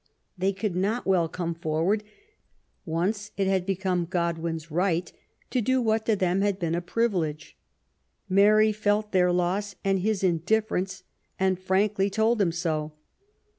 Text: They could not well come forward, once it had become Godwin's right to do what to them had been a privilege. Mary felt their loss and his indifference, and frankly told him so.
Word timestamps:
They 0.35 0.51
could 0.51 0.75
not 0.75 1.05
well 1.05 1.29
come 1.29 1.53
forward, 1.53 2.03
once 2.87 3.29
it 3.37 3.45
had 3.45 3.67
become 3.67 4.05
Godwin's 4.07 4.71
right 4.71 5.13
to 5.51 5.61
do 5.61 5.79
what 5.79 6.07
to 6.07 6.15
them 6.15 6.41
had 6.41 6.57
been 6.57 6.73
a 6.73 6.81
privilege. 6.81 7.55
Mary 8.27 8.71
felt 8.71 9.11
their 9.11 9.31
loss 9.31 9.75
and 9.85 9.99
his 9.99 10.23
indifference, 10.23 11.03
and 11.39 11.59
frankly 11.59 12.09
told 12.09 12.41
him 12.41 12.51
so. 12.51 12.93